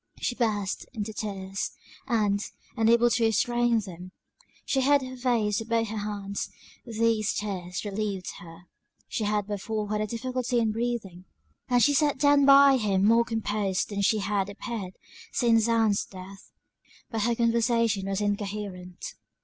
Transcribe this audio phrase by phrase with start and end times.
[0.19, 1.73] She burst into tears;
[2.07, 2.41] and,
[2.75, 4.13] unable to restrain them,
[4.65, 6.49] she hid her face with both her hands;
[6.87, 8.61] these tears relieved her,
[9.07, 11.25] (she had before had a difficulty in breathing,)
[11.69, 14.95] and she sat down by him more composed than she had appeared
[15.31, 16.51] since Ann's death;
[17.11, 19.13] but her conversation was incoherent.